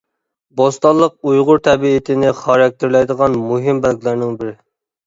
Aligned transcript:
بوستانلىق 0.61 1.29
ئۇيغۇر 1.31 1.61
تەبىئىتىنى 1.67 2.35
خاراكتېرلەيدىغان 2.41 3.39
مۇھىم 3.47 3.85
بەلگىلەرنىڭ 3.87 4.41
بىرى. 4.43 4.59